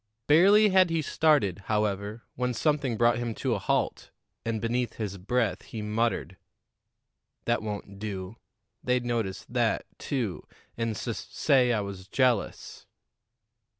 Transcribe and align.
Barely 0.25 0.69
had 0.69 0.89
he 0.89 1.03
started, 1.03 1.59
however, 1.65 2.23
when 2.33 2.55
something 2.55 2.97
brought 2.97 3.19
him 3.19 3.35
to 3.35 3.53
a 3.53 3.59
halt, 3.59 4.09
and 4.43 4.59
beneath 4.59 4.93
his 4.93 5.19
breath 5.19 5.61
he 5.61 5.83
muttered: 5.83 6.37
"That 7.45 7.61
won't 7.61 7.99
do. 7.99 8.37
They'd 8.83 9.05
notice 9.05 9.45
that, 9.47 9.85
too, 9.99 10.47
and 10.75 10.97
sus 10.97 11.27
say 11.29 11.71
I 11.71 11.81
was 11.81 12.07
jealous." 12.07 12.87